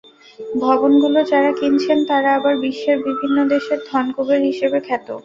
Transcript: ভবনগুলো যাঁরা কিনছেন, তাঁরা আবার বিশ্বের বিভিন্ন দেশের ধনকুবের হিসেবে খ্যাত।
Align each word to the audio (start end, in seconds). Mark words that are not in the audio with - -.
ভবনগুলো 0.59 1.19
যাঁরা 1.29 1.51
কিনছেন, 1.59 1.97
তাঁরা 2.09 2.29
আবার 2.37 2.55
বিশ্বের 2.63 2.97
বিভিন্ন 3.07 3.37
দেশের 3.53 3.79
ধনকুবের 3.89 4.41
হিসেবে 4.49 4.77
খ্যাত। 4.87 5.07